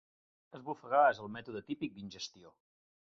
Esbufegar 0.59 1.03
és 1.11 1.21
el 1.25 1.31
mètode 1.35 1.63
típic 1.69 1.95
d'ingestió. 1.99 2.55